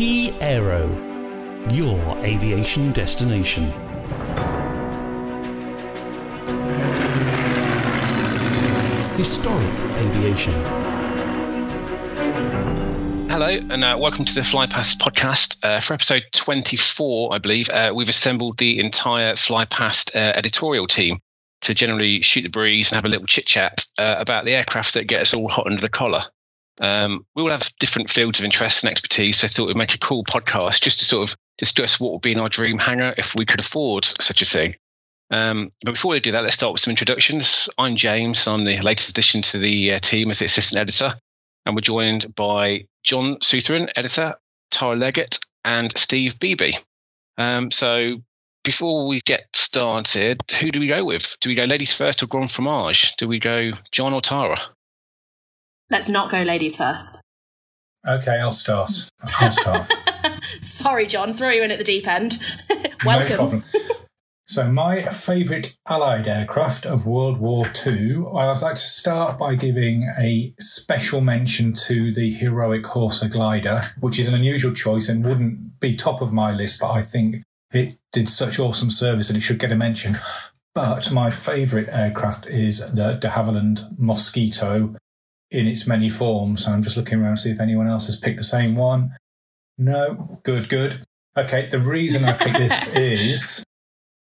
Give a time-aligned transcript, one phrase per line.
[0.00, 0.88] Key Aero,
[1.68, 3.64] your aviation destination.
[9.18, 10.54] Historic aviation.
[13.28, 15.62] Hello, and uh, welcome to the FlyPast podcast.
[15.62, 21.20] Uh, for episode 24, I believe, uh, we've assembled the entire FlyPast uh, editorial team
[21.60, 24.94] to generally shoot the breeze and have a little chit chat uh, about the aircraft
[24.94, 26.24] that get us all hot under the collar.
[26.80, 29.94] Um, we all have different fields of interest and expertise, so I thought we'd make
[29.94, 33.14] a cool podcast just to sort of discuss what would be in our dream hangar
[33.18, 34.74] if we could afford such a thing.
[35.30, 37.68] Um, but before we do that, let's start with some introductions.
[37.78, 38.46] I'm James.
[38.46, 41.14] I'm the latest addition to the uh, team as the assistant editor,
[41.66, 44.34] and we're joined by John Sutherin, editor,
[44.70, 46.78] Tara Leggett, and Steve Beebee.
[47.36, 48.22] Um, so
[48.64, 51.36] before we get started, who do we go with?
[51.40, 53.14] Do we go ladies first or Grand Fromage?
[53.18, 54.58] Do we go John or Tara?
[55.90, 57.20] Let's not go ladies first.
[58.06, 59.10] Okay, I'll start.
[59.40, 59.92] I'll start.
[60.62, 62.38] Sorry, John, throw you in at the deep end.
[62.70, 63.36] no Welcome.
[63.36, 63.62] problem.
[64.46, 70.08] So, my favourite Allied aircraft of World War II, I'd like to start by giving
[70.18, 75.78] a special mention to the heroic Horsa glider, which is an unusual choice and wouldn't
[75.78, 79.42] be top of my list, but I think it did such awesome service and it
[79.42, 80.18] should get a mention.
[80.74, 84.96] But my favourite aircraft is the de Havilland Mosquito
[85.50, 86.66] in its many forms.
[86.66, 89.16] I'm just looking around to see if anyone else has picked the same one.
[89.76, 91.02] No, good, good.
[91.36, 93.64] Okay, the reason I picked this is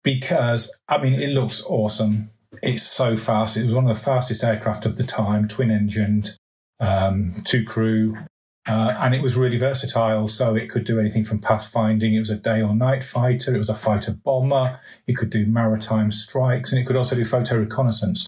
[0.03, 2.29] because, I mean, it looks awesome.
[2.63, 3.57] It's so fast.
[3.57, 6.37] It was one of the fastest aircraft of the time, twin engined,
[6.79, 8.17] um, two crew,
[8.67, 10.27] uh, and it was really versatile.
[10.27, 12.13] So it could do anything from pathfinding.
[12.13, 13.53] It was a day or night fighter.
[13.53, 14.79] It was a fighter bomber.
[15.07, 18.27] It could do maritime strikes, and it could also do photo reconnaissance.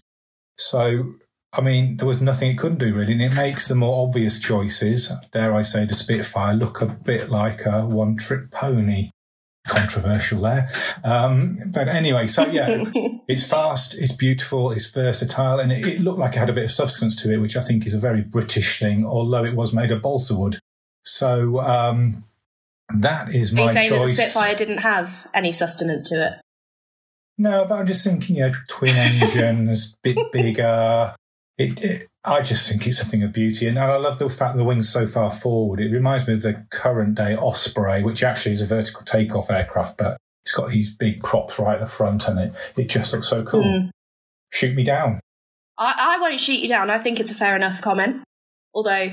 [0.58, 1.14] So
[1.54, 4.38] I mean, there was nothing it couldn't do really, and it makes the more obvious
[4.38, 9.10] choices, dare I say, the Spitfire look a bit like a one trick pony.
[9.68, 10.68] Controversial there.
[11.04, 12.82] Um, but anyway, so yeah,
[13.28, 16.64] it's fast, it's beautiful, it's versatile, and it, it, looked like it had a bit
[16.64, 19.72] of substance to it, which I think is a very British thing, although it was
[19.72, 20.58] made of balsa wood.
[21.04, 22.24] So um,
[22.88, 24.10] that is my Are you saying choice.
[24.10, 26.32] that the Spitfire didn't have any sustenance to it?
[27.38, 31.14] No, but I'm just thinking, yeah, twin engines, bit bigger.
[31.58, 34.56] It, it, I just think it's a thing of beauty, and I love the fact
[34.56, 35.80] the wing's so far forward.
[35.80, 39.98] It reminds me of the current day Osprey, which actually is a vertical takeoff aircraft,
[39.98, 43.28] but it's got these big props right at the front, and it it just looks
[43.28, 43.64] so cool.
[43.64, 43.90] Mm.
[44.52, 45.20] Shoot me down.
[45.78, 46.90] I, I won't shoot you down.
[46.90, 48.22] I think it's a fair enough comment.
[48.74, 49.12] Although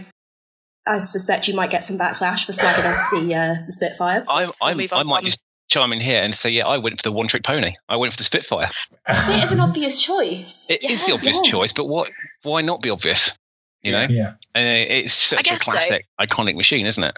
[0.88, 4.24] I suspect you might get some backlash for slagging off the, uh, the Spitfire.
[4.28, 5.38] I'm, I'm, I might just
[5.70, 7.74] chime in here and say, yeah, I went for the one trick pony.
[7.88, 8.70] I went for the Spitfire.
[9.08, 10.68] Bit of an obvious choice.
[10.70, 11.52] It is Yeah, the obvious yeah.
[11.52, 12.10] choice, but what?
[12.44, 13.38] Why not be obvious?
[13.82, 15.72] You know, Yeah, uh, it's such a guess so.
[15.72, 17.16] classic, iconic machine, isn't it?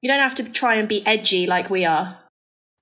[0.00, 2.16] You don't have to try and be edgy like we are.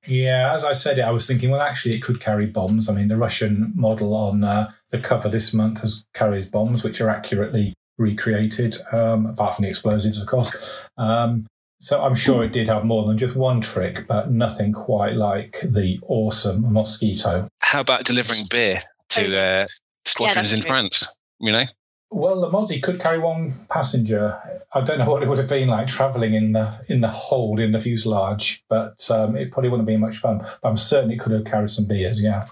[0.06, 0.53] yeah.
[0.55, 2.89] As I said it, I was thinking, well, actually, it could carry bombs.
[2.91, 7.00] I mean, the Russian model on uh, the cover this month has carries bombs, which
[7.00, 10.87] are accurately recreated, um, apart from the explosives, of course.
[10.99, 11.47] Um,
[11.86, 15.60] so I'm sure it did have more than just one trick, but nothing quite like
[15.62, 17.47] the awesome mosquito.
[17.60, 19.66] How about delivering beer to uh,
[20.04, 20.69] squadrons that's in true.
[20.69, 21.16] France?
[21.38, 21.64] You know,
[22.10, 24.36] Well, the Mozzie could carry one passenger.
[24.74, 27.60] I don't know what it would have been like travelling in the in the hold
[27.60, 30.38] in the fuselage, but um, it probably wouldn't be much fun.
[30.38, 32.20] But I'm certain it could have carried some beers.
[32.20, 32.48] Yeah,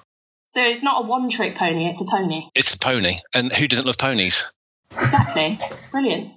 [0.46, 2.50] So it's not a one trick pony, it's a pony.
[2.54, 4.44] it's a pony, and who doesn't love ponies?
[4.92, 5.58] Exactly.
[5.90, 6.30] Brilliant.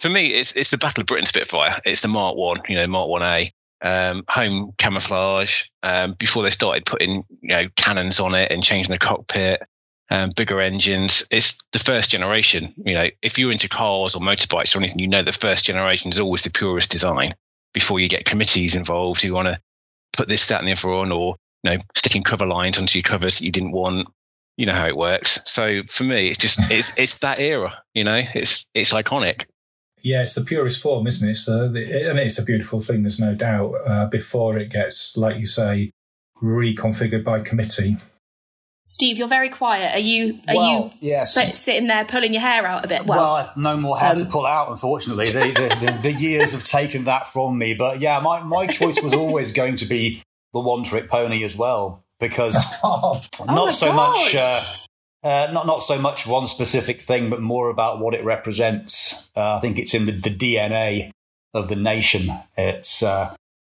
[0.00, 1.80] For me, it's it's the Battle of Britain Spitfire.
[1.84, 3.52] It's the Mark One, you know, Mark One A.
[3.84, 8.92] Um, home camouflage um, before they started putting you know cannons on it and changing
[8.92, 9.60] the cockpit,
[10.08, 11.26] um, bigger engines.
[11.32, 12.72] It's the first generation.
[12.84, 16.12] You know, if you're into cars or motorbikes or anything, you know the first generation
[16.12, 17.34] is always the purest design.
[17.74, 19.58] Before you get committees involved who want to
[20.12, 23.02] put this, that, and the other on, or you know, sticking cover lines onto your
[23.02, 24.08] covers that you didn't want.
[24.56, 25.40] You know how it works.
[25.46, 27.82] So for me, it's just it's it's that era.
[27.94, 29.44] You know, it's it's iconic.
[30.02, 31.34] yeah, it's the purest form, isn't it?
[31.34, 33.02] So, the, and it's a beautiful thing.
[33.02, 33.74] There's no doubt.
[33.86, 35.92] Uh, before it gets, like you say,
[36.42, 37.96] reconfigured by committee.
[38.84, 39.94] Steve, you're very quiet.
[39.94, 41.32] Are you are well, you yes.
[41.32, 43.06] sit, sitting there pulling your hair out a bit?
[43.06, 45.26] well, Well, I've no more hair to um, pull out, unfortunately.
[45.26, 47.74] The, the, the, the years have taken that from me.
[47.74, 50.22] But yeah, my, my choice was always going to be
[50.52, 54.34] the one trick pony as well, because Oh, my not so much.
[54.34, 54.62] Uh,
[55.24, 59.30] uh, not not so much one specific thing, but more about what it represents.
[59.36, 61.10] Uh, I think it's in the, the DNA
[61.52, 62.32] of the nation.
[62.56, 63.34] It's uh,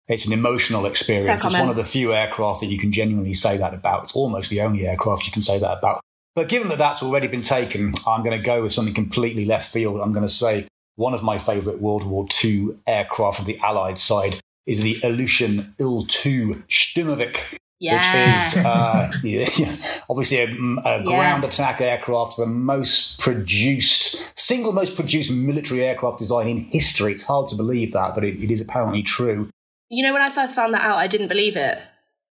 [0.07, 1.43] it's an emotional experience.
[1.43, 4.03] It's one of the few aircraft that you can genuinely say that about.
[4.03, 6.01] It's almost the only aircraft you can say that about.
[6.35, 9.71] But given that that's already been taken, I'm going to go with something completely left
[9.71, 10.01] field.
[10.01, 13.97] I'm going to say one of my favourite World War II aircraft from the Allied
[13.97, 17.95] side is the Ilyushin Il-2 Sturmovik, Yeah.
[18.33, 19.75] which is uh, yeah,
[20.09, 21.55] obviously a, a ground Yes.
[21.55, 27.11] attack aircraft, the most produced, single most produced military aircraft design in history.
[27.11, 29.49] It's hard to believe that, but it, it is apparently true.
[29.89, 31.77] You know, when I first found that out, I didn't believe it.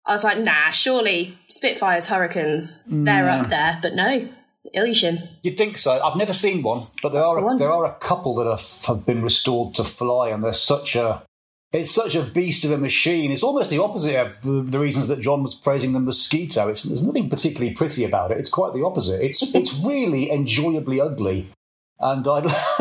[0.06, 3.78] I was like, nah, surely Spitfires, Hurricanes, they're up there.
[3.82, 4.28] But no,
[4.74, 5.28] Ilyushin.
[5.42, 6.00] You'd think so.
[6.02, 7.58] I've never seen one, but there That's the are one.
[7.58, 11.22] there are a couple that have, have been restored to fly, and they're such a
[11.72, 13.30] it's such a beast of a machine.
[13.30, 16.68] It's almost the opposite of the, the reasons that John was praising the mosquito.
[16.68, 18.38] It's there's nothing particularly pretty about it.
[18.38, 19.24] It's quite the opposite.
[19.24, 21.48] It's it's really enjoyably ugly,
[22.00, 22.46] and I'd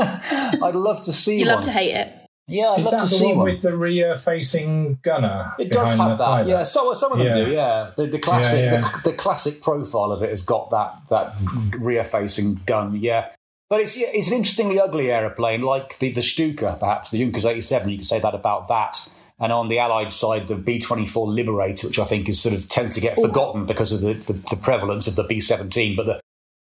[0.63, 1.55] I'd love to see You one.
[1.55, 2.13] love to hate it.
[2.47, 3.45] yeah, I'd Is love that to the see one, one.
[3.51, 5.53] with the rear facing gunner?
[5.59, 6.47] It does have that, pilot?
[6.47, 6.63] yeah.
[6.63, 7.45] So some of them Yeah.
[7.45, 7.91] do, yeah.
[7.95, 8.81] The, the classic, Yeah, yeah.
[8.81, 11.35] The, the classic profile of it has got that that
[11.77, 13.29] rear-facing gun, yeah.
[13.69, 17.89] But it's it's an interestingly ugly aeroplane, like the the Stuka, perhaps the Junkers 87.
[17.89, 19.09] You could say that about that.
[19.41, 22.93] And on the Allied side, the B-24 Liberator, which I think is sort of tends
[22.95, 25.95] to get forgotten because of the, the, the prevalence of the B-17.
[25.95, 26.19] But the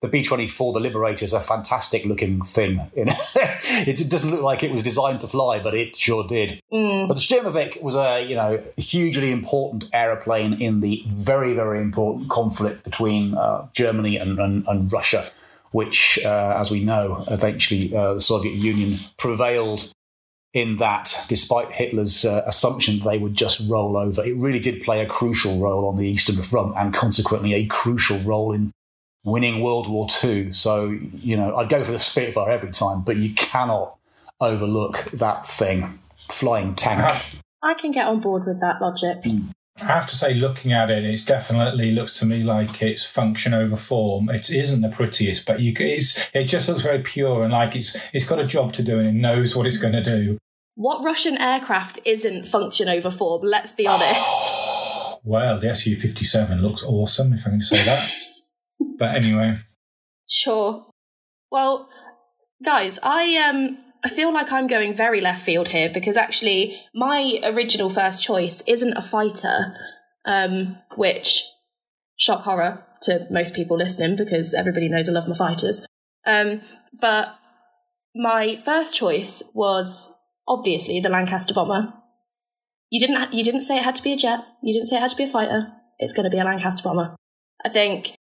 [0.00, 2.81] the B-24, the Liberator, is a fantastic looking thing.
[3.81, 6.61] It doesn't look like it was designed to fly, but it sure did.
[6.71, 12.29] But the Sturmovik was a you know hugely important aeroplane in the very very important
[12.29, 15.31] conflict between uh, Germany and, and, and Russia,
[15.70, 19.93] which, uh, as we know, eventually uh, the Soviet Union prevailed
[20.55, 24.25] in that, despite Hitler's uh, assumption that they would just roll over.
[24.25, 28.19] It really did play a crucial role on the Eastern Front, and consequently a crucial
[28.20, 28.73] role in
[29.25, 30.53] winning World War II.
[30.53, 33.99] So you know, I'd go for the Spitfire every time, but you cannot
[34.41, 35.99] overlook that thing.
[36.31, 37.11] Flying tank.
[37.62, 39.25] I can get on board with that logic.
[39.81, 43.55] I have to say, looking at it, it's definitely looks to me like it's function
[43.55, 44.29] over form.
[44.29, 47.97] It isn't the prettiest, but you, it's it just looks very pure and like it's
[48.13, 50.39] it's got a job to do and it knows what it's going to do.
[50.75, 53.43] What Russian aircraft isn't function over form?
[53.45, 54.55] Let's be honest.
[55.25, 58.11] Well, the Su fifty seven looks awesome, if I can say that.
[58.99, 59.55] but anyway,
[60.29, 60.87] Sure.
[61.51, 61.89] Well,
[62.65, 67.41] guys, I um I feel like I'm going very left field here because actually my
[67.43, 69.75] original first choice isn't a fighter,
[70.25, 71.43] um, which
[72.17, 75.87] shock horror to most people listening because everybody knows I love my fighters.
[76.27, 76.61] Um,
[77.00, 77.39] but
[78.15, 80.15] my first choice was
[80.47, 81.93] obviously the Lancaster bomber.
[82.91, 84.41] You didn't you didn't say it had to be a jet.
[84.62, 85.73] You didn't say it had to be a fighter.
[85.99, 87.17] It's going to be a Lancaster bomber.
[87.65, 88.17] I think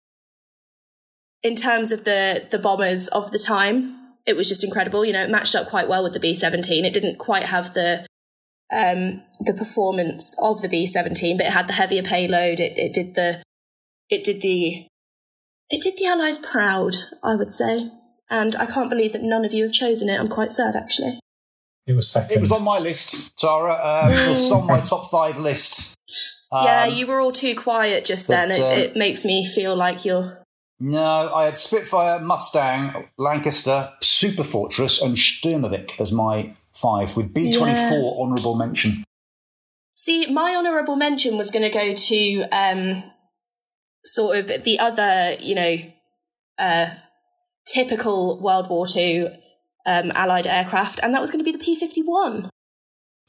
[1.42, 3.97] in terms of the the bombers of the time,
[4.28, 5.04] it was just incredible.
[5.04, 6.84] You know, it matched up quite well with the B seventeen.
[6.84, 8.06] It didn't quite have the
[8.72, 12.60] um, the performance of the B seventeen, but it had the heavier payload.
[12.60, 13.42] It it did the
[14.10, 14.86] it did the
[15.70, 17.90] it did the Allies proud, I would say.
[18.30, 20.18] And I can't believe that none of you have chosen it.
[20.20, 21.18] I'm quite sad, actually.
[21.86, 22.36] it was second.
[22.36, 23.72] It was on my list, Tara.
[23.72, 25.96] Uh, it was on my top five list.
[26.52, 28.50] yeah, Um, you were all too quiet just then.
[28.50, 30.37] It, um, it makes me feel like you're.
[30.80, 37.90] No, I had Spitfire, Mustang, Lancaster, Super Fortress, and Sturmovik as my five, with B24
[37.90, 38.22] Yeah.
[38.22, 39.02] honourable mention.
[39.96, 43.02] See, my honourable mention was going to go to um,
[44.04, 45.76] sort of the other, you know,
[46.58, 46.90] uh,
[47.66, 49.28] typical World War II
[49.84, 52.48] um, Allied aircraft, and that was going to be the P 51.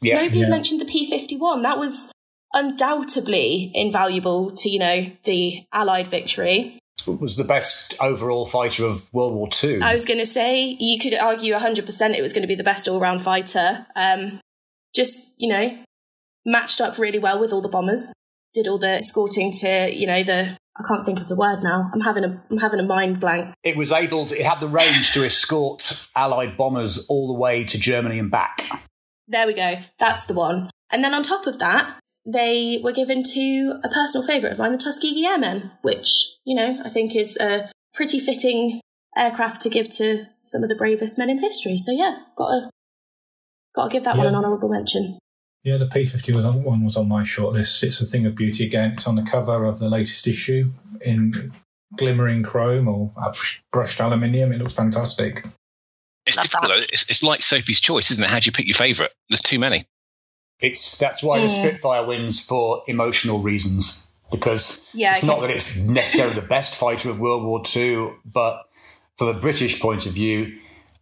[0.02, 0.50] Yeah, Nobody's Yeah.
[0.50, 1.64] mentioned the P 51.
[1.64, 2.12] That was
[2.54, 6.80] undoubtedly invaluable to, you know, the Allied victory.
[7.08, 9.82] Was the best overall fighter of World War II.
[9.82, 12.64] I was going to say, you could argue 100% it was going to be the
[12.64, 13.86] best all round fighter.
[13.96, 14.40] Um,
[14.94, 15.78] just, you know,
[16.46, 18.12] matched up really well with all the bombers.
[18.54, 20.58] Did all the escorting to, you know, the.
[20.78, 21.92] I can't think of the word now.
[21.94, 23.54] I'm having a I'm having a mind blank.
[23.64, 27.66] It was able to, it had the range to escort Allied bombers all the way
[27.66, 28.88] to Germany and back.
[29.28, 29.80] There we go.
[30.00, 30.72] That's the one.
[30.90, 34.72] And then on top of that, they were given to a personal favourite of mine,
[34.72, 38.82] the Tuskegee Airmen, which, you know, I think is a pretty fitting
[39.18, 41.78] aircraft to give to some of the bravest men in history.
[41.78, 42.70] So yeah, gotta
[43.76, 45.18] gotta give that one an honourable mention.
[45.64, 47.84] Yeah, the P fifty was on, one was on my shortlist.
[47.84, 48.94] It's a thing of beauty again.
[48.94, 50.72] It's on the cover of the latest issue
[51.02, 51.52] in
[51.98, 53.34] glimmering chrome or uh,
[53.72, 54.52] brushed aluminium.
[54.54, 55.46] It looks fantastic.
[56.26, 56.70] It's Love difficult.
[56.70, 56.86] though.
[56.94, 58.30] It's, it's like Sophie's choice, isn't it?
[58.30, 59.12] How do you pick your favourite?
[59.30, 59.86] There's too many.
[60.62, 65.80] It's that's why the Spitfire wins for emotional reasons because Yeah, it's not that it's
[65.80, 68.64] necessarily the best fighter of World War II, but
[69.18, 70.58] from a British point of view,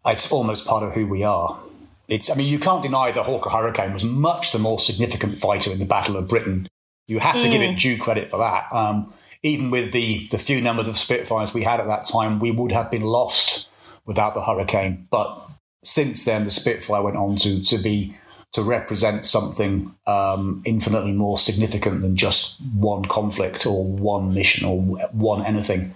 [0.05, 1.59] it's almost part of who we are.
[2.07, 5.71] It's I mean you can't deny that Hawker Hurricane was much the more significant fighter
[5.71, 6.67] in the Battle of Britain.
[7.07, 8.71] You have to give it due credit for that.
[8.71, 12.51] Um, even with the the few numbers of Spitfires we had at that time, we
[12.51, 13.69] would have been lost
[14.05, 15.07] without the Hurricane.
[15.09, 15.49] But
[15.83, 18.15] since then, the Spitfire went on to to be
[18.57, 24.81] to represent something um, infinitely more significant than just one conflict or one mission or
[25.11, 25.93] one anything.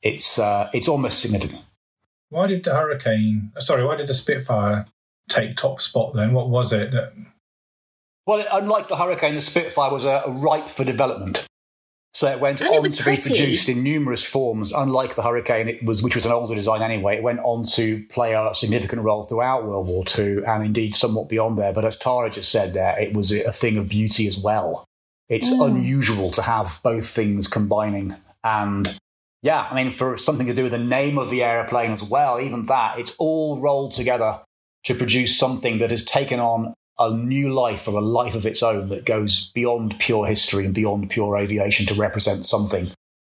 [0.00, 1.62] It's uh, it's almost significant.
[2.28, 3.50] Why did the Hurricane?
[3.58, 4.86] Sorry, why did the Spitfire
[5.28, 6.32] take top spot then?
[6.32, 6.92] What was it?
[6.92, 7.14] That,
[8.26, 11.48] Well, unlike the Hurricane, the Spitfire was uh, ripe for development.
[12.14, 13.22] So it went And on was to pretty.
[13.22, 14.72] be produced in numerous forms.
[14.72, 17.16] Unlike the Hurricane, it was which was an older design anyway.
[17.16, 21.28] It went on to play a significant role throughout World War II and indeed somewhat
[21.28, 21.72] beyond there.
[21.72, 24.84] But as Tara just said, there it was a thing of beauty as well.
[25.28, 25.66] It's mm.
[25.66, 28.96] unusual to have both things combining, and
[29.42, 32.38] yeah, I mean for something to do with the name of the aeroplane as well.
[32.38, 34.40] Even that, it's all rolled together
[34.84, 38.62] to produce something that has taken on a new life or a life of its
[38.62, 42.88] own that goes beyond pure history and beyond pure aviation to represent something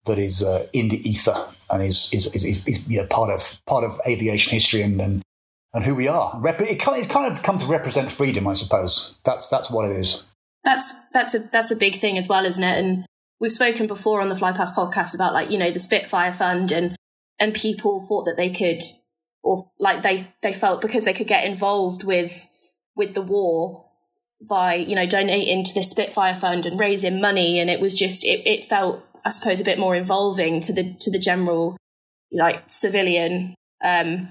[0.06, 3.30] that is uh, in the ether and is is is, is, is you know, part
[3.30, 5.22] of part of aviation history and and,
[5.74, 6.32] and who we are.
[6.40, 9.20] Rep- it kind, it's kind of come to represent freedom, I suppose.
[9.26, 10.26] That's that's what it is.
[10.64, 12.78] That's that's a that's a big thing as well, isn't it?
[12.78, 13.06] And
[13.40, 16.96] we've spoken before on the FlyPast podcast about like you know the Spitfire Fund and
[17.40, 18.82] and people thought that they could
[19.44, 22.48] or like they they felt because they could get involved with
[23.00, 23.86] with the war
[24.40, 28.24] by you know donating to the Spitfire Fund and raising money, and it was just
[28.24, 31.78] it, it felt I suppose a bit more involving to the to the general
[32.32, 34.30] like civilian um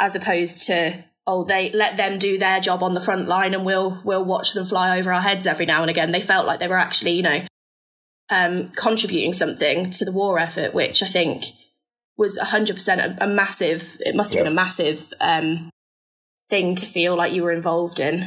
[0.00, 3.64] as opposed to oh they let them do their job on the front line and
[3.64, 6.10] we'll we'll watch them fly over our heads every now and again.
[6.10, 7.40] They felt like they were actually you know
[8.30, 11.44] um contributing something to the war effort which i think
[12.18, 15.70] was 100% a, a massive it must have been a massive um
[16.48, 18.22] thing to feel like you were involved in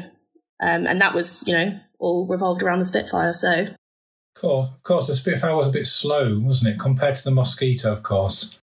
[0.62, 3.68] um and that was you know all revolved around the spitfire so
[4.34, 4.70] Cool.
[4.74, 8.02] Of course, the Spitfire was a bit slow, wasn't it, compared to the Mosquito, of
[8.02, 8.62] course.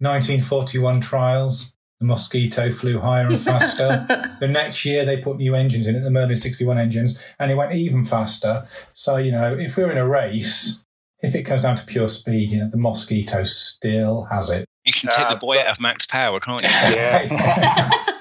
[0.00, 4.06] 1941 trials, the Mosquito flew higher and faster.
[4.40, 7.54] the next year, they put new engines in it, the Merlin 61 engines, and it
[7.54, 8.66] went even faster.
[8.92, 10.84] So, you know, if we're in a race,
[11.20, 14.66] if it comes down to pure speed, you know, the Mosquito still has it.
[14.84, 16.70] You can take Uh, the boy out of max power, can't you?
[16.96, 17.90] Yeah.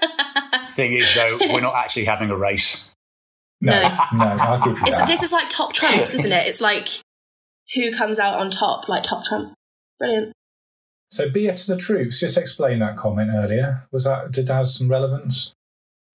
[0.76, 2.92] Thing is, though, we're not actually having a race.
[3.62, 3.90] No, No.
[4.14, 5.08] no, I'll give you It's, that.
[5.08, 6.48] this is like top trumps, isn't it?
[6.48, 6.88] It's like
[7.76, 9.54] who comes out on top, like top trump.
[10.00, 10.34] Brilliant.
[11.10, 13.88] So, beer to the troops, just explain that comment earlier.
[13.92, 15.54] Was that, did that have some relevance?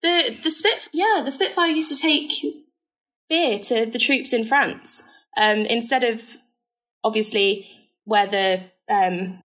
[0.01, 2.31] The the Spit yeah, the Spitfire used to take
[3.29, 5.03] beer to the troops in France.
[5.37, 6.21] Um, instead of
[7.03, 7.69] obviously
[8.05, 9.41] where the um,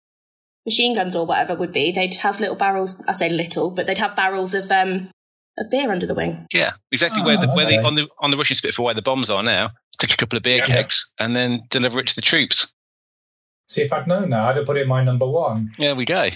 [0.65, 3.03] machine guns or whatever would be, they'd have little barrels.
[3.07, 5.09] I say little, but they'd have barrels of um,
[5.57, 6.45] of beer under the wing.
[6.53, 9.01] Yeah, exactly Oh, where the where the on the on the Russian Spitfire where the
[9.01, 9.71] bombs are now.
[9.99, 10.65] Take a couple of beer Yeah.
[10.65, 12.71] kegs and then deliver it to the troops.
[13.67, 15.73] See, if I'd known that, I'd have put it in my number one.
[15.77, 16.29] There we go.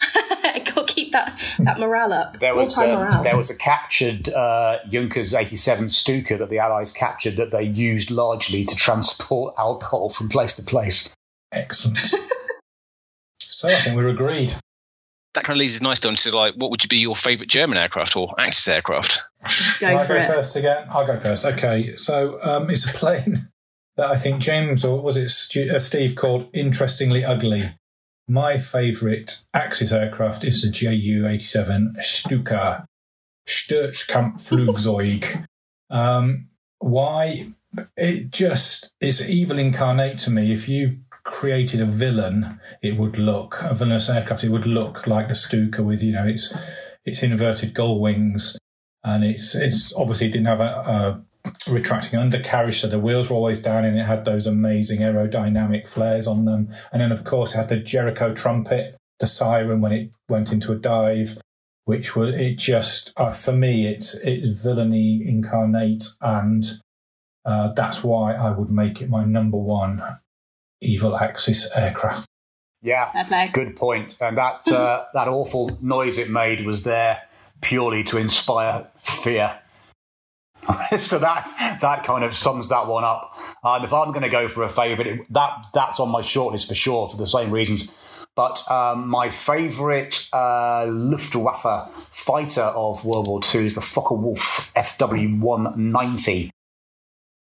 [0.14, 2.38] Got to keep that that morale up.
[2.38, 3.22] There was um, morale.
[3.22, 8.10] there was a captured uh, Junkers 87 Stuka that the Allies captured that they used
[8.10, 11.12] largely to transport alcohol from place to place.
[11.52, 11.98] Excellent.
[13.58, 14.54] So, I think we're agreed.
[15.34, 17.76] That kind of leads us nicely on to like, what would be your favourite German
[17.76, 19.20] aircraft or Axis aircraft?
[19.42, 20.26] Go Shall I for go it.
[20.28, 20.86] first again?
[20.90, 21.44] I'll go first.
[21.44, 23.48] Okay, so um, it's a plane
[23.96, 27.74] that I think James or was it Stu- uh, Steve called interestingly ugly.
[28.28, 32.86] My favourite Axis aircraft is the Ju eighty seven Stuka
[33.48, 35.46] Sturzkampfflugzeug.
[35.90, 36.46] um,
[36.78, 37.48] why?
[37.96, 40.52] It just it's evil incarnate to me.
[40.52, 44.44] If you created a villain, it would look a villainous aircraft.
[44.44, 46.56] It would look like the Stuka with you know its
[47.04, 48.58] its inverted gull wings
[49.04, 51.24] and it's it's obviously didn't have a, a
[51.70, 56.26] retracting undercarriage, so the wheels were always down, and it had those amazing aerodynamic flares
[56.26, 56.68] on them.
[56.92, 60.72] And then, of course, it had the Jericho trumpet, the siren when it went into
[60.72, 61.38] a dive,
[61.84, 66.64] which was it just uh, for me, it's it's villainy incarnate, and
[67.44, 70.02] uh, that's why I would make it my number one
[70.80, 72.26] evil Axis aircraft.
[72.80, 74.16] Yeah, Fair good point.
[74.20, 77.22] And that uh, that awful noise it made was there
[77.60, 79.58] purely to inspire fear.
[80.98, 83.36] so that that kind of sums that one up.
[83.64, 86.74] And if I'm going to go for a favourite, that that's on my shortlist for
[86.74, 87.94] sure for the same reasons.
[88.36, 96.50] But um, my favourite uh, Luftwaffe fighter of World War II is the Focke-Wulf FW-190,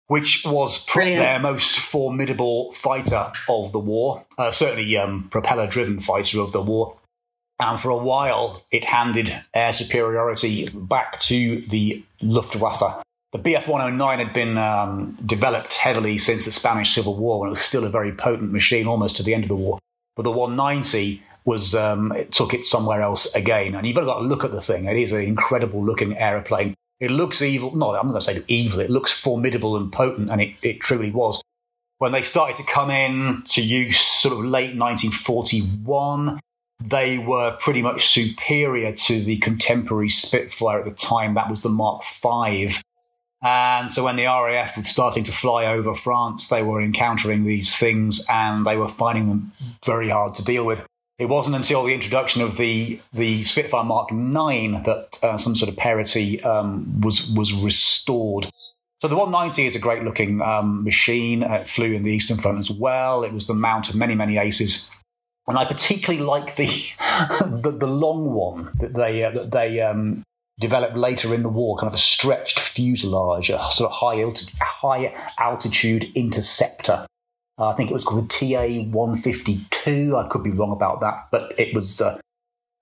[0.08, 1.20] which was Brilliant.
[1.20, 4.24] their most formidable fighter of the war.
[4.38, 6.96] Uh, certainly, um, propeller-driven fighter of the war.
[7.58, 13.02] And for a while, it handed air superiority back to the Luftwaffe.
[13.32, 17.58] The Bf 109 had been um, developed heavily since the Spanish Civil War, and it
[17.58, 19.78] was still a very potent machine almost to the end of the war.
[20.16, 23.74] But the 190 was um, it took it somewhere else again.
[23.74, 24.84] And you've got to look at the thing.
[24.84, 26.74] It is an incredible looking aeroplane.
[27.00, 27.76] It looks evil.
[27.76, 28.80] No, I'm not going to say evil.
[28.80, 31.42] It looks formidable and potent, and it, it truly was.
[31.98, 36.40] When they started to come in to use sort of late 1941,
[36.82, 41.34] they were pretty much superior to the contemporary Spitfire at the time.
[41.34, 42.70] That was the Mark V.
[43.42, 47.74] And so when the RAF was starting to fly over France, they were encountering these
[47.74, 49.52] things and they were finding them
[49.84, 50.84] very hard to deal with.
[51.18, 55.70] It wasn't until the introduction of the the Spitfire Mark IX that uh, some sort
[55.70, 58.48] of parity um, was was restored.
[59.00, 61.42] So the 190 is a great looking um, machine.
[61.42, 63.24] Uh, it flew in the Eastern Front as well.
[63.24, 64.92] It was the mount of many many aces,
[65.46, 66.66] and I particularly like the
[67.46, 70.22] the, the long one that they uh, that they um,
[70.60, 74.60] developed later in the war, kind of a stretched fuselage, a sort of high altitude,
[74.60, 77.06] high altitude interceptor.
[77.58, 80.16] Uh, I think it was called the TA 152.
[80.16, 82.18] I could be wrong about that, but it was uh,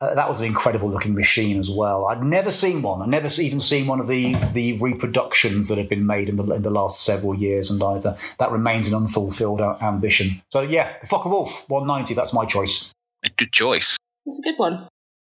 [0.00, 2.06] uh, that was an incredible looking machine as well.
[2.06, 3.00] I'd never seen one.
[3.00, 6.44] I've never even seen one of the the reproductions that have been made in the
[6.52, 10.42] in the last several years, and either that remains an unfulfilled ambition.
[10.50, 12.14] So yeah, the Focke Wulf 190.
[12.14, 12.92] That's my choice.
[13.24, 13.96] A good choice.
[14.26, 14.88] It's a good one.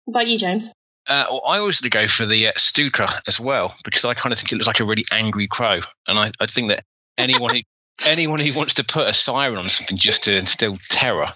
[0.05, 0.69] What about you, James?
[1.07, 4.39] Uh, well, I always go for the uh, Stuka as well because I kind of
[4.39, 6.83] think it looks like a really angry crow, and I, I think that
[7.17, 7.61] anyone who
[8.05, 11.33] anyone who wants to put a siren on something just to instill terror,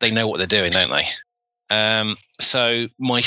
[0.00, 1.06] they know what they're doing, don't they?
[1.74, 3.22] Um, so my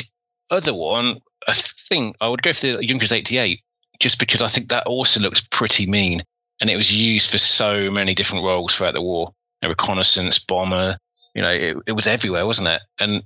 [0.49, 1.55] other one, I
[1.89, 3.61] think I would go for the Junkers 88,
[3.99, 6.23] just because I think that also looks pretty mean,
[6.59, 10.97] and it was used for so many different roles throughout the war, a reconnaissance bomber.
[11.33, 12.81] You know, it, it was everywhere, wasn't it?
[12.99, 13.23] And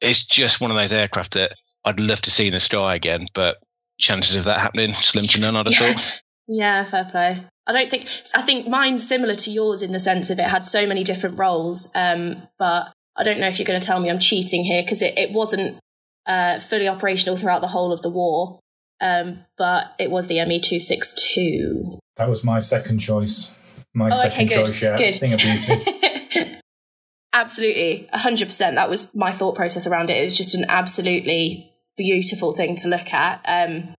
[0.00, 3.26] it's just one of those aircraft that I'd love to see in the sky again,
[3.34, 3.58] but
[3.98, 5.56] chances of that happening slim to none.
[5.56, 5.92] I'd have yeah.
[5.92, 6.20] thought.
[6.48, 7.46] Yeah, fair play.
[7.66, 10.64] I don't think I think mine's similar to yours in the sense of it had
[10.64, 11.90] so many different roles.
[11.94, 15.02] Um, but I don't know if you're going to tell me I'm cheating here because
[15.02, 15.78] it, it wasn't
[16.26, 18.58] uh, fully operational throughout the whole of the war.
[19.00, 21.98] Um, but it was the ME two six two.
[22.16, 23.84] That was my second choice.
[23.94, 24.82] My oh, second okay, choice.
[24.82, 25.14] Yeah, good.
[25.14, 26.58] thing of beauty.
[27.32, 28.76] absolutely, hundred percent.
[28.76, 30.18] That was my thought process around it.
[30.18, 33.40] It was just an absolutely beautiful thing to look at.
[33.44, 33.94] Um,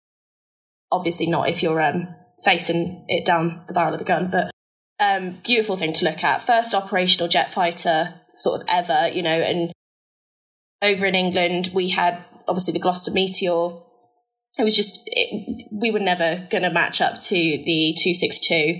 [0.92, 4.52] obviously, not if you're um, facing it down the barrel of the gun, but
[5.00, 6.42] um, beautiful thing to look at.
[6.42, 9.72] First operational jet fighter sort of ever, you know, and
[10.82, 13.80] over in England we had obviously the Gloster Meteor.
[14.58, 18.40] It was just it, we were never going to match up to the two six
[18.40, 18.80] two.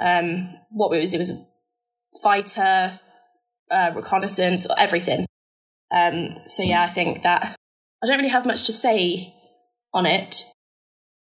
[0.00, 3.00] Um, what it was, it was a fighter,
[3.70, 5.26] uh, reconnaissance, everything.
[5.94, 7.56] Um, so yeah, I think that
[8.02, 9.34] I don't really have much to say
[9.92, 10.53] on it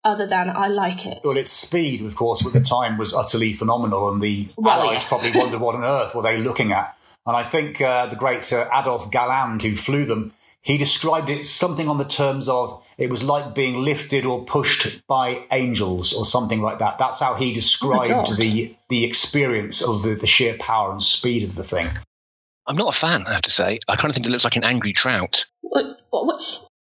[0.03, 1.19] other than I like it.
[1.23, 5.03] Well, its speed, of course, at the time was utterly phenomenal, and the Well, Allies
[5.03, 5.07] yeah.
[5.07, 6.95] probably wondered what on earth were they looking at.
[7.25, 11.45] And I think uh, the great uh, Adolf Galland, who flew them, he described it
[11.45, 16.25] something on the terms of it was like being lifted or pushed by angels or
[16.25, 16.97] something like that.
[16.97, 18.37] That's how he described God.
[18.37, 21.87] the the experience of the, the sheer power and speed of the thing.
[22.67, 23.79] I'm not a fan, I have to say.
[23.87, 25.45] I kind of think it looks like an angry trout.
[25.61, 26.41] What, what, what?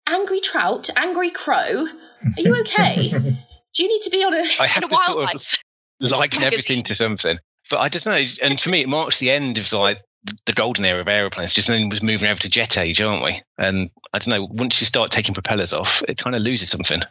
[0.08, 1.86] Angry trout, angry crow.
[2.22, 3.10] Are you okay?
[3.10, 4.42] Do you need to be on a?
[4.60, 5.58] I have in a to sort of wildlife.
[6.00, 7.38] liken everything to something.
[7.70, 9.98] But I just know, and for me, it marks the end of like
[10.46, 11.52] the golden era of aeroplanes.
[11.52, 13.42] Just then was moving over to jet age, aren't we?
[13.58, 14.48] And I don't know.
[14.50, 17.02] Once you start taking propellers off, it kind of loses something.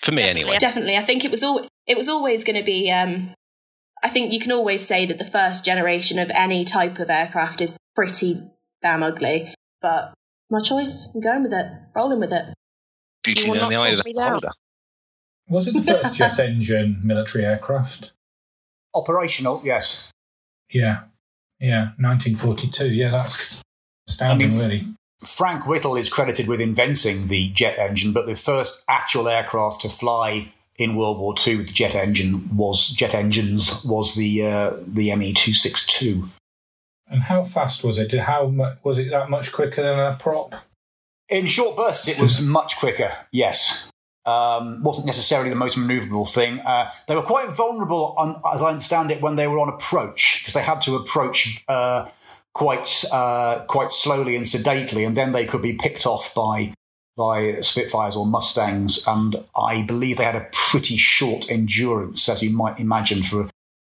[0.00, 0.42] For me, Definitely.
[0.42, 0.58] anyway.
[0.58, 1.66] Definitely, I think it was all.
[1.86, 2.90] It was always going to be.
[2.90, 3.34] Um,
[4.02, 7.60] I think you can always say that the first generation of any type of aircraft
[7.60, 8.40] is pretty
[8.82, 9.54] damn ugly.
[9.80, 10.14] But
[10.50, 11.10] my choice.
[11.14, 11.66] I'm going with it.
[11.94, 12.54] Rolling with it.
[13.26, 14.50] Beauty will in the eye of the beholder.
[15.48, 18.12] was it the first jet engine military aircraft?
[18.94, 20.10] Operational, yes.
[20.70, 21.04] Yeah,
[21.60, 22.88] yeah, 1942.
[22.88, 23.62] Yeah, that's
[24.08, 24.84] astounding, I mean, really.
[25.24, 29.88] Frank Whittle is credited with inventing the jet engine, but the first actual aircraft to
[29.88, 34.72] fly in World War II with the jet engine was jet engines was the uh,
[34.86, 36.28] the ME two six two.
[37.08, 38.12] And how fast was it?
[38.12, 40.54] How much was it that much quicker than a prop?
[41.28, 43.12] In short bursts, it was much quicker.
[43.32, 43.90] Yes,
[44.26, 46.60] um, wasn't necessarily the most manoeuvrable thing.
[46.60, 50.40] Uh, they were quite vulnerable, on, as I understand it, when they were on approach
[50.40, 52.08] because they had to approach uh,
[52.52, 56.74] quite uh, quite slowly and sedately, and then they could be picked off by
[57.16, 59.06] by Spitfires or Mustangs.
[59.06, 63.48] And I believe they had a pretty short endurance, as you might imagine, for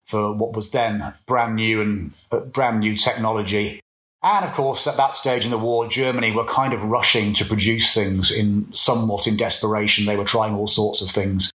[0.06, 3.80] for what was then brand new and uh, brand new technology.
[4.22, 7.44] And of course, at that stage in the war, Germany were kind of rushing to
[7.44, 10.06] produce things in somewhat in desperation.
[10.06, 11.50] They were trying all sorts of things.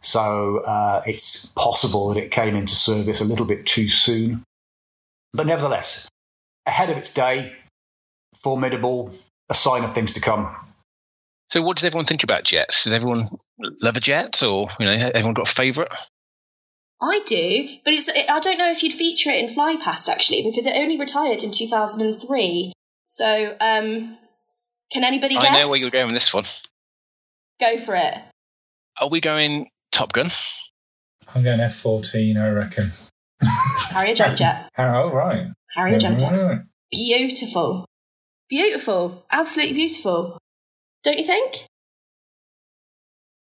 [0.00, 4.42] So uh, it's possible that it came into service a little bit too soon.
[5.32, 6.08] But nevertheless,
[6.66, 7.52] ahead of its day,
[8.36, 9.10] formidable,
[9.50, 10.54] a sign of things to come.
[11.50, 12.84] So, what does everyone think about jets?
[12.84, 13.28] Does everyone
[13.82, 15.90] love a jet, or you know, everyone got a favourite?
[17.02, 20.66] I do, but it's I don't know if you'd feature it in Flypast actually because
[20.66, 22.72] it only retired in 2003.
[23.06, 24.18] So, um,
[24.90, 25.54] can anybody guess?
[25.54, 26.44] I know where you're going with this one.
[27.60, 28.14] Go for it.
[29.00, 30.30] Are we going Top Gun?
[31.34, 32.90] I'm going F14, I reckon.
[33.90, 34.68] Harrier jump jet.
[34.78, 35.48] oh, right.
[35.74, 36.30] Harrier jump jet.
[36.30, 36.60] Right.
[36.90, 37.86] Beautiful.
[38.48, 39.24] Beautiful.
[39.30, 40.38] Absolutely beautiful.
[41.02, 41.66] Don't you think?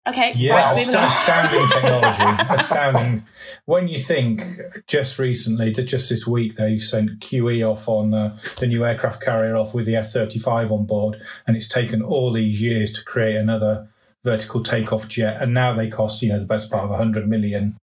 [0.07, 0.33] Okay.
[0.35, 2.53] Yeah, right, ast- astounding technology.
[2.53, 3.23] astounding.
[3.65, 4.41] When you think
[4.85, 9.55] just recently, just this week, they've sent QE off on uh, the new aircraft carrier
[9.55, 13.35] off with the F 35 on board, and it's taken all these years to create
[13.37, 13.87] another
[14.25, 17.77] vertical takeoff jet, and now they cost, you know, the best part of 100 million.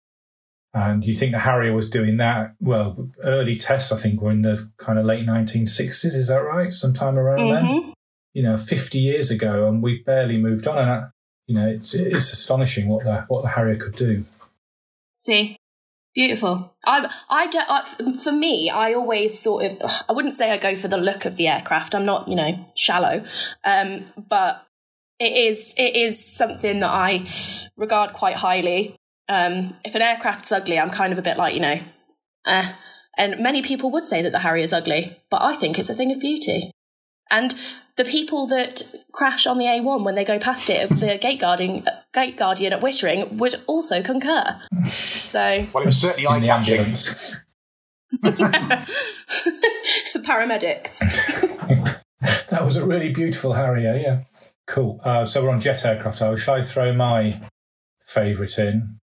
[0.74, 2.54] And you think the Harrier was doing that?
[2.60, 6.16] Well, early tests, I think, were in the kind of late 1960s.
[6.16, 6.72] Is that right?
[6.74, 7.66] Sometime around then?
[7.66, 7.94] Mhm.
[8.34, 10.78] You know, 50 years ago, and we've barely moved on.
[10.78, 11.04] And I,
[11.48, 14.26] you know, it's it's astonishing what the what the Harrier could do.
[15.18, 15.58] See,
[16.14, 16.76] beautiful.
[16.86, 17.70] I, I don't.
[17.70, 19.78] I, for me, I always sort of.
[20.08, 21.96] I wouldn't say I go for the look of the aircraft.
[21.96, 23.24] I'm not, you know, shallow.
[23.64, 24.66] Um, but
[25.20, 27.32] it is it is something that I
[27.78, 28.96] regard quite highly.
[29.30, 31.80] Um, if an aircraft's ugly, I'm kind of a bit like, you know,
[32.46, 32.74] eh.
[33.18, 36.12] And many people would say that the Harrier's ugly, but I think it's a thing
[36.12, 36.72] of beauty.
[37.32, 37.56] And
[37.98, 38.82] the people that
[39.12, 42.82] crash on the A1 when they go past it, the gate guarding gate guardian at
[42.82, 44.62] Wittering would also concur.
[44.86, 46.96] So Well, it was certainly eye the catching.
[50.24, 51.00] paramedics.
[52.50, 54.24] That was a really beautiful Harrier, yeah.
[54.66, 55.00] Cool.
[55.04, 56.22] Uh, so we're on jet aircraft.
[56.22, 57.42] Oh, shall I throw my
[58.02, 59.00] favourite in?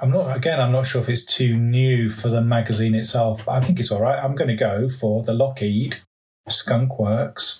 [0.00, 3.52] I'm not, again, I'm not sure if it's too new for the magazine itself, but
[3.52, 4.22] I think it's all right.
[4.22, 5.98] I'm going to go for the Lockheed
[6.48, 7.51] Skunk Works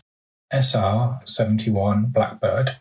[0.53, 2.77] SR 71 Blackbird.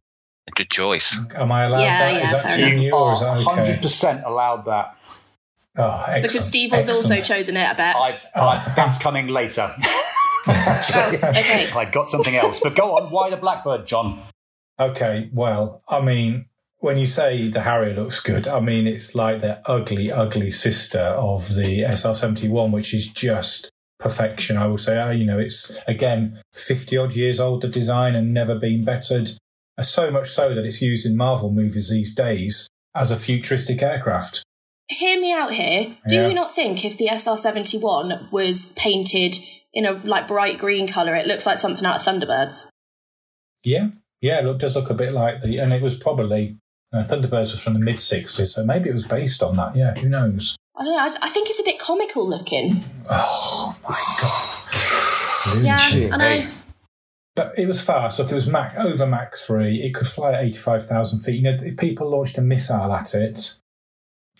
[0.56, 1.18] Good choice.
[1.36, 2.24] Am I allowed Yeah, that?
[2.24, 3.78] Is yeah, that fair too new or is oh, that okay?
[3.78, 4.98] 100% allowed that.
[5.78, 6.22] Oh, excellent.
[6.24, 7.96] because Steve has also chosen it, I bet.
[7.96, 8.48] I've, Oh.
[8.48, 9.74] I, that's coming later.
[10.48, 11.70] Oh, okay.
[11.76, 12.60] I'd got something else.
[12.62, 13.12] But go on.
[13.12, 14.20] Why the Blackbird, John?
[14.80, 16.46] Okay, well, I mean,
[16.80, 21.00] when you say the Harrier looks good, I mean, it's like the ugly, ugly sister
[21.00, 24.98] of the SR 71, which is just perfection, I will say.
[24.98, 29.32] Uh, You know, it's, again, 50 odd years old, the design, and never been bettered.
[29.82, 34.44] So much so that it's used in Marvel movies these days as a futuristic aircraft.
[34.90, 35.96] Hear me out here.
[36.08, 36.28] Do Yeah.
[36.28, 39.38] you not think if the SR seventy one was painted
[39.74, 42.68] in a like bright green colour, it looks like something out of Thunderbirds?
[43.64, 43.88] Yeah,
[44.20, 46.58] yeah, it does look a bit like the, and it was probably,
[46.94, 49.76] uh, Thunderbirds was from the mid 60s, so maybe it was based on that.
[49.76, 50.58] Yeah, who knows?
[50.76, 51.00] I don't know.
[51.00, 52.84] I, I think it's a bit comical looking.
[53.10, 55.64] Oh my God.
[55.64, 56.12] Yeah, Luigi.
[56.12, 56.46] I.
[57.36, 58.20] But it was fast.
[58.20, 59.82] Look, it was Mach over Mach three.
[59.82, 61.36] It could fly at eighty five thousand feet.
[61.36, 63.60] You know, if people launched a missile at it,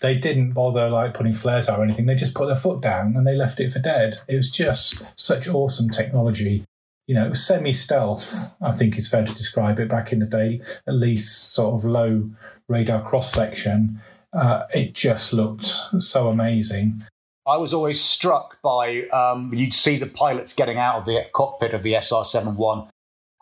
[0.00, 2.06] they didn't bother like putting flares out or anything.
[2.06, 4.16] They just put their foot down and they left it for dead.
[4.28, 6.64] It was just such awesome technology.
[7.06, 8.54] You know, it was semi stealth.
[8.60, 9.88] I think is fair to describe it.
[9.88, 12.30] Back in the day, at least sort of low
[12.68, 14.00] radar cross section.
[14.32, 15.64] Uh, it just looked
[16.00, 17.02] so amazing.
[17.46, 21.74] I was always struck by um, you'd see the pilots getting out of the cockpit
[21.74, 22.88] of the SR 71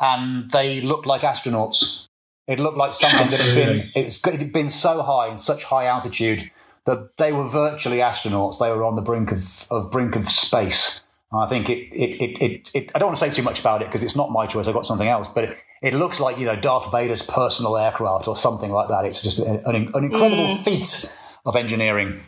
[0.01, 2.07] and they looked like astronauts.
[2.47, 5.85] It looked like something that had been, it had been so high in such high
[5.85, 6.51] altitude
[6.87, 8.59] that they were virtually astronauts.
[8.59, 11.05] They were on the brink of, of brink of space.
[11.33, 13.83] I think it, it, it, it, it, I don't want to say too much about
[13.83, 14.67] it because it's not my choice.
[14.67, 18.29] I've got something else, but it, it looks like, you know, Darth Vader's personal aircraft
[18.29, 19.05] or something like that.
[19.05, 22.21] It's just an, an, an incredible feat of engineering.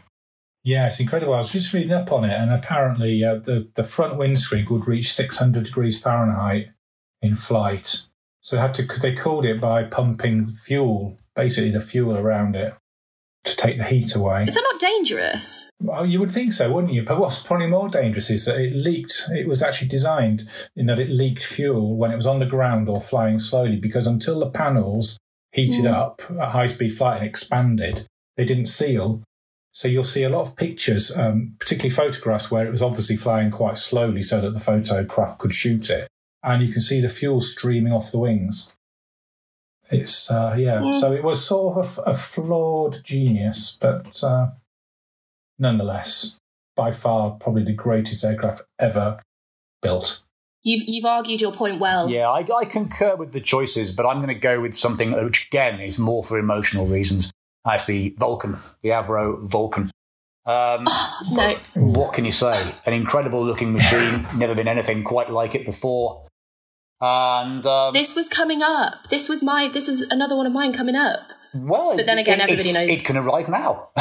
[0.64, 1.34] Yeah, it's incredible.
[1.34, 4.86] I was just reading up on it, and apparently uh, the the front windscreen could
[4.86, 6.68] reach 600 degrees Fahrenheit
[7.20, 8.06] in flight.
[8.40, 12.74] So they had to they cooled it by pumping fuel, basically the fuel around it,
[13.44, 14.44] to take the heat away.
[14.44, 15.70] Is that not dangerous?
[15.80, 17.02] Well, you would think so, wouldn't you?
[17.02, 19.30] But what's probably more dangerous is that it leaked.
[19.30, 20.44] It was actually designed
[20.76, 24.06] in that it leaked fuel when it was on the ground or flying slowly, because
[24.06, 25.18] until the panels
[25.50, 29.22] heated up at high speed flight and expanded, they didn't seal.
[29.72, 33.50] So you'll see a lot of pictures, um, particularly photographs, where it was obviously flying
[33.50, 36.08] quite slowly so that the photocraft could shoot it,
[36.42, 38.74] and you can see the fuel streaming off the wings.
[39.92, 40.78] It's uh, yeah.
[40.80, 40.98] Mm.
[40.98, 44.52] So it was sort of a, a flawed genius, but uh,
[45.58, 46.38] nonetheless,
[46.74, 49.20] by far probably the greatest aircraft ever
[49.82, 50.24] built.
[50.62, 52.08] You've you've argued your point well.
[52.08, 55.48] Yeah, I, I concur with the choices, but I'm going to go with something which,
[55.48, 57.30] again, is more for emotional reasons.
[57.64, 59.90] That's the Vulcan, the Avro Vulcan.
[60.46, 60.86] Um,
[61.30, 62.74] No, what can you say?
[62.86, 66.26] An incredible looking machine, never been anything quite like it before.
[67.04, 69.08] And um, This was coming up.
[69.10, 69.68] This was my.
[69.68, 71.18] This is another one of mine coming up.
[71.52, 73.88] well, but then again, everybody knows- it can arrive now.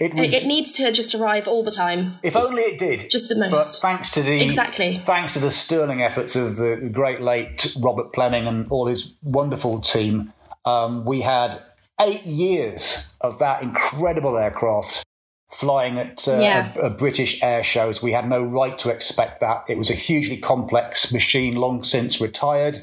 [0.00, 0.32] it was.
[0.32, 2.18] It, it needs to just arrive all the time.
[2.22, 3.10] if only it did.
[3.10, 3.82] just the But most.
[3.82, 4.98] thanks to the Exactly.
[4.98, 9.80] thanks to the sterling efforts of the great late Robert Pleming and all his wonderful
[9.80, 10.32] team,
[10.64, 11.60] um, we had
[12.00, 15.04] eight years of that incredible aircraft
[15.50, 16.72] flying at uh, Yeah.
[16.76, 18.02] a, a British air shows.
[18.02, 19.64] We had no right to expect that.
[19.68, 22.78] It was a hugely complex machine, long since retired.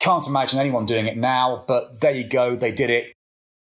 [0.00, 2.54] Can't imagine anyone doing it now, but there you go.
[2.56, 3.12] They did it.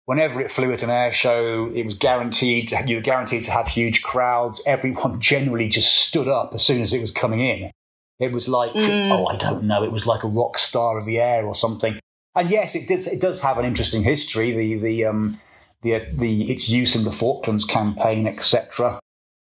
[0.04, 2.68] Whenever it flew at an air show, it was guaranteed.
[2.68, 4.60] To, you were guaranteed to have huge crowds.
[4.66, 7.70] Everyone generally just stood up as soon as it was coming in.
[8.18, 9.84] It was like, oh, I don't know.
[9.84, 12.00] It was like a rock star of the air or something.
[12.34, 13.06] And yes, it does.
[13.06, 14.50] It does have an interesting history.
[14.52, 15.40] The the um
[15.82, 19.00] the the its use in the Falklands campaign, etc.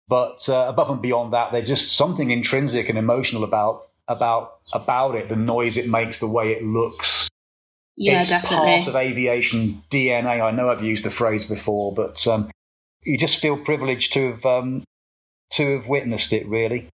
[0.08, 5.14] But uh, above and beyond that, there's just something intrinsic and emotional about about about
[5.14, 5.28] it.
[5.28, 7.28] The noise it makes, the way it looks.
[7.96, 8.66] Yeah, it's definitely.
[8.66, 10.42] part of aviation DNA.
[10.42, 12.50] I know I've used the phrase before, but um,
[13.02, 14.84] you just feel privileged to have um,
[15.52, 16.46] to have witnessed it.
[16.46, 16.88] Really,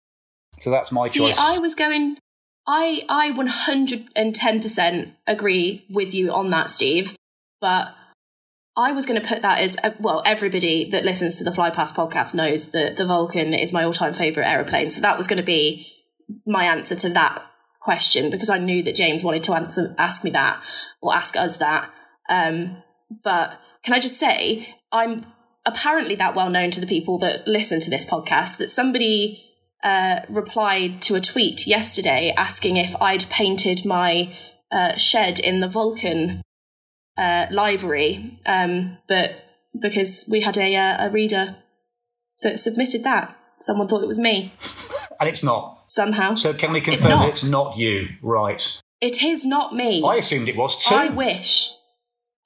[0.58, 1.38] so that's my See, choice.
[1.38, 2.18] I was going.
[2.66, 7.16] I I one hundred and ten percent agree with you on that, Steve.
[7.60, 7.94] But
[8.76, 10.22] I was going to put that as uh, well.
[10.24, 14.14] Everybody that listens to the Fly Past podcast knows that the Vulcan is my all-time
[14.14, 14.90] favorite aeroplane.
[14.90, 15.86] So that was going to be
[16.46, 17.44] my answer to that
[17.80, 20.62] question because I knew that James wanted to answer, ask me that
[21.02, 21.90] or ask us that.
[22.28, 22.82] Um,
[23.24, 25.26] but can I just say, I'm
[25.66, 29.44] apparently that well known to the people that listen to this podcast that somebody
[29.82, 34.36] uh, replied to a tweet yesterday asking if I'd painted my
[34.70, 36.42] uh, shed in the Vulcan
[37.20, 39.30] uh, livery, um, but
[39.80, 41.56] because we had a, uh, a reader
[42.42, 44.52] that submitted that, someone thought it was me
[45.20, 45.78] and it's not.
[45.86, 46.34] somehow.
[46.34, 47.28] So can we confirm not.
[47.28, 48.08] it's not you?
[48.22, 48.80] Right.
[49.00, 50.02] It is not me.
[50.04, 50.94] I assumed it was too.
[50.94, 51.72] I wish.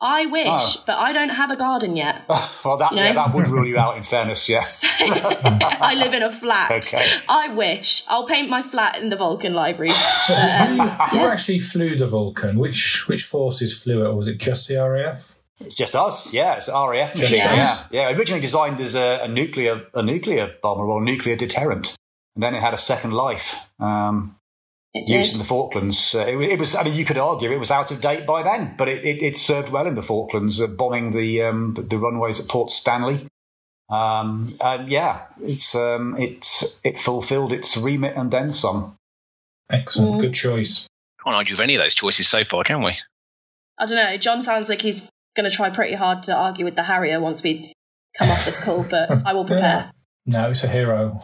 [0.01, 0.83] I wish, Oh.
[0.87, 2.25] but I don't have a garden yet.
[2.65, 3.97] well, that You yeah, that would rule you out.
[3.97, 4.69] In fairness, yeah.
[5.01, 6.71] I live in a flat.
[6.71, 7.07] Okay.
[7.29, 8.05] I wish.
[8.09, 9.93] I'll paint my flat in the Vulcan library.
[9.93, 12.59] So who, who actually flew the Vulcan?
[12.59, 15.39] Which which forces flew it, or was it just the RAF?
[15.61, 16.57] It's just us, yeah.
[16.57, 17.87] It's an RAF Just machine, us.
[17.91, 18.17] yeah, yeah.
[18.17, 21.95] Originally designed as a, a nuclear a nuclear bomber or nuclear deterrent,
[22.35, 23.55] and then it had a second life.
[23.79, 24.44] Um, It
[24.95, 26.15] used in the Falklands.
[26.15, 26.75] Uh, it, it was.
[26.75, 29.23] I mean, you could argue it was out of date by then, but it, it,
[29.23, 32.71] it served well in the Falklands, uh, bombing the, um, the the runways at Port
[32.71, 33.27] Stanley.
[33.91, 38.97] Um, and yeah, it's um, it's it fulfilled its remit and then some.
[39.71, 40.21] Excellent, Mm.
[40.21, 40.89] good choice.
[41.23, 42.97] Can't argue with any of those choices so far, can we?
[43.79, 44.17] I don't know.
[44.19, 47.43] John sounds like he's going to try pretty hard to argue with the Harrier once
[47.43, 47.73] we
[48.19, 49.91] come off this call, but I will prepare.
[50.27, 51.19] No, it's a hero.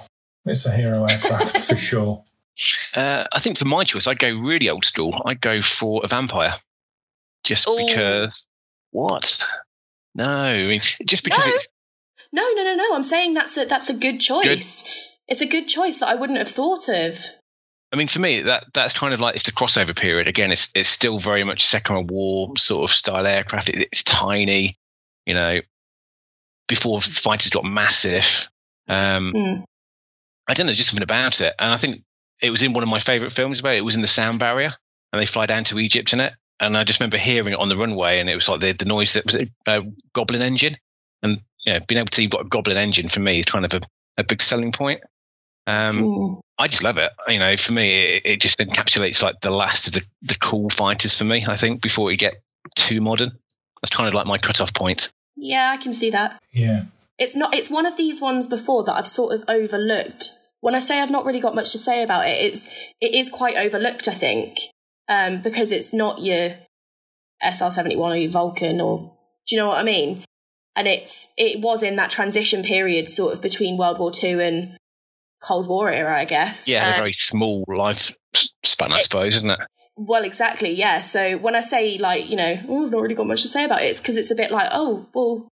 [0.46, 2.24] It's a hero aircraft for sure.
[2.96, 5.20] Uh, I think for my choice, I'd go really old school.
[5.26, 6.54] I'd go for a vampire,
[7.44, 7.76] just Ooh.
[7.86, 8.46] because.
[8.92, 9.46] What?
[10.16, 11.52] No, I mean, just because No.
[11.54, 11.66] it,
[12.32, 12.94] No, no, no, no.
[12.94, 14.20] I'm saying that's a that's a good good.
[14.20, 14.84] choice.
[15.28, 17.16] It's a good choice that I wouldn't have thought of.
[17.92, 20.26] I mean, for me, that that's kind of like it's the crossover period.
[20.28, 23.68] Again, it's it's still very much Second World War sort of style aircraft.
[23.68, 24.76] It, it's tiny,
[25.26, 25.60] you know,
[26.68, 28.26] before fighters got massive.
[28.88, 29.60] Um, Hmm.
[30.48, 31.54] I don't know, just something about it.
[31.60, 32.02] And I think
[32.42, 33.78] it was in one of my favorite films about it.
[33.78, 34.74] It was in the Sound Barrier,
[35.12, 36.32] and they fly down to Egypt in it.
[36.60, 38.84] And I just remember hearing it on the runway, and it was like the, the
[38.84, 39.82] noise that was a uh,
[40.14, 40.76] Goblin engine.
[41.22, 43.46] And you know, being able to see you've got a Goblin engine for me is
[43.46, 43.80] kind of a,
[44.18, 45.00] a big selling point.
[45.66, 46.34] Um, Hmm.
[46.58, 47.10] I just love it.
[47.26, 50.68] You know, for me, it, it just encapsulates like the last of the, the cool
[50.68, 51.46] fighters for me.
[51.48, 52.42] I think before we get
[52.76, 53.32] too modern,
[53.80, 55.10] that's kind of like my cutoff point.
[55.36, 56.38] Yeah, I can see that.
[56.52, 56.84] Yeah.
[57.18, 57.54] It's not.
[57.54, 60.32] It's one of these ones before that I've sort of overlooked.
[60.60, 62.68] When I say I've not really got much to say about it, it's
[63.00, 64.08] it is quite overlooked.
[64.08, 64.58] I think
[65.08, 66.56] um, because it's not your
[67.42, 70.24] SR seventy one or your Vulcan or do you know what I mean?
[70.76, 74.76] And it's it was in that transition period, sort of between World War Two and
[75.42, 76.68] Cold War era, I guess.
[76.68, 78.12] Yeah, Uh, a very small life
[78.64, 79.58] span, I suppose, isn't it?
[79.96, 81.00] Well, exactly, yeah.
[81.00, 83.64] So when I say like, you know, oh, I've not really got much to say
[83.64, 85.48] about it, it's because it's a bit like, oh, well,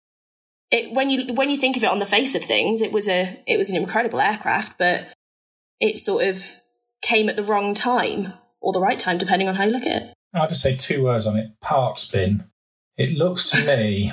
[0.75, 3.07] it when you when you think of it on the face of things, it was
[3.07, 5.07] a it was an incredible aircraft, but
[5.79, 6.61] it sort of
[7.01, 10.01] came at the wrong time or the right time, depending on how you look at
[10.01, 10.13] it.
[10.33, 11.51] I'll just say two words on it.
[11.61, 12.45] Parts bin.
[12.97, 14.11] It looks to me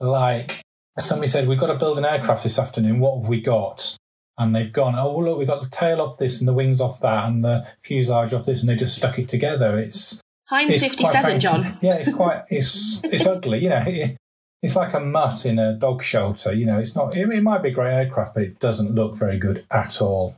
[0.00, 0.62] like
[0.98, 3.00] somebody said, We've got to build an aircraft this afternoon.
[3.00, 3.96] What have we got?
[4.36, 6.80] And they've gone, Oh, well, look, we've got the tail off this and the wings
[6.80, 9.78] off that and the fuselage off this, and they just stuck it together.
[9.78, 11.78] It's Heinz it's fifty quite seven, frankly- John.
[11.82, 13.62] Yeah, it's quite it's it's ugly.
[13.62, 14.16] You know, it,
[14.62, 16.52] it's like a mutt in a dog shelter.
[16.52, 17.16] You know, it's not.
[17.16, 20.36] It, it might be a great aircraft, but it doesn't look very good at all.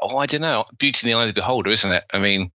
[0.00, 0.64] Oh, I don't know.
[0.78, 2.04] Beauty in the eye of the beholder, isn't it?
[2.12, 2.50] I mean,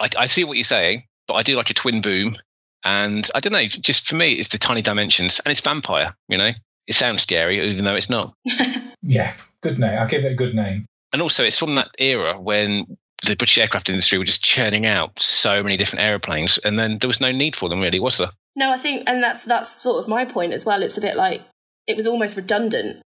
[0.00, 2.36] I, I see what you're saying, but I do like a twin boom.
[2.84, 6.38] And I don't know, just for me, it's the tiny dimensions and it's vampire, you
[6.38, 6.52] know?
[6.86, 8.34] It sounds scary, even though it's not.
[9.02, 9.32] Yeah,
[9.62, 9.98] good name.
[9.98, 10.84] I'll give it a good name.
[11.12, 15.12] And also, it's from that era when the British aircraft industry were just churning out
[15.18, 18.30] so many different aeroplanes, and then there was no need for them, really, was there?
[18.60, 20.82] No, I think, and that's that's sort of my point as well.
[20.82, 21.40] It's a bit like
[21.86, 23.02] it was almost redundant.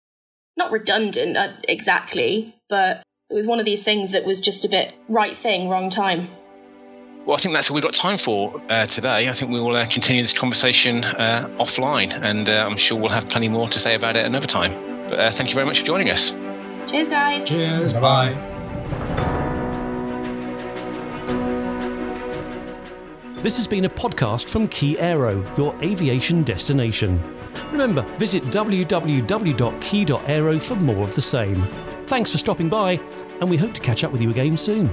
[0.55, 4.69] Not redundant uh, exactly, but it was one of these things that was just a
[4.69, 6.29] bit right thing, wrong time.
[7.25, 9.27] Well, I think that's all we've got time for uh, today.
[9.27, 13.09] I think we will uh, continue this conversation uh, offline, and uh, I'm sure we'll
[13.09, 15.07] have plenty more to say about it another time.
[15.09, 16.37] But uh, thank you very much for joining us.
[16.87, 17.49] Cheers, guys.
[17.49, 17.93] Cheers.
[17.93, 19.28] Bye.
[23.41, 27.23] This has been a podcast from Key Aero, your aviation destination.
[27.71, 28.99] Remember, visit www.key.aero
[30.59, 31.63] for more of the same.
[32.07, 32.99] Thanks for stopping by,
[33.39, 34.89] and we hope to catch up with you again soon.